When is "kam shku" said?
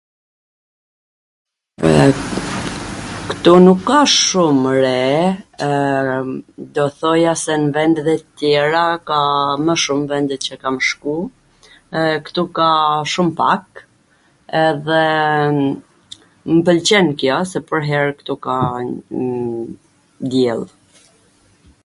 10.65-11.15